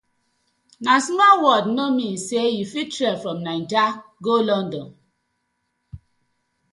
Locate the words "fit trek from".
2.73-3.37